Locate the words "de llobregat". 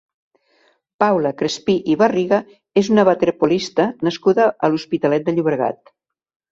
5.31-5.97